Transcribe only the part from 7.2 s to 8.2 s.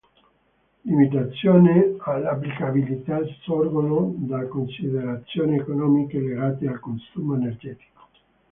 energetico.